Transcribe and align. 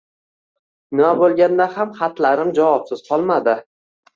Nima 0.99 1.11
bo’lganda 1.19 1.67
ham 1.75 1.93
xatlarim 1.99 2.51
javobsiz 2.61 3.07
qolmadi. 3.11 3.57